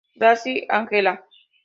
Grassi, 0.17 0.65
Angela. 0.67 1.13